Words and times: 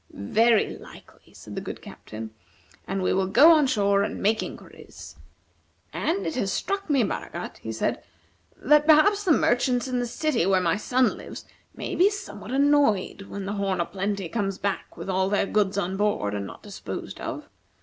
"Very 0.09 0.75
likely," 0.79 1.31
said 1.31 1.53
the 1.53 1.61
good 1.61 1.79
Captain; 1.79 2.31
"and 2.87 3.03
we 3.03 3.13
will 3.13 3.27
go 3.27 3.51
on 3.51 3.67
shore 3.67 4.01
and 4.01 4.19
make 4.19 4.41
inquiries. 4.41 5.15
And 5.93 6.25
it 6.25 6.33
has 6.37 6.51
struck 6.51 6.89
me, 6.89 7.03
Baragat," 7.03 7.59
he 7.59 7.71
said, 7.71 8.03
"that 8.57 8.87
perhaps 8.87 9.23
the 9.23 9.31
merchants 9.31 9.87
in 9.87 9.99
the 9.99 10.07
city 10.07 10.43
where 10.47 10.59
my 10.59 10.75
son 10.75 11.17
lives 11.17 11.45
may 11.75 11.93
be 11.93 12.09
somewhat 12.09 12.49
annoyed 12.49 13.27
when 13.29 13.45
the 13.45 13.53
'Horn 13.53 13.79
o' 13.79 13.85
Plenty' 13.85 14.27
comes 14.29 14.57
back 14.57 14.97
with 14.97 15.07
all 15.07 15.29
their 15.29 15.45
goods 15.45 15.77
on 15.77 15.97
board, 15.97 16.33
and 16.33 16.47
not 16.47 16.63
disposed 16.63 17.19
of. 17.21 17.47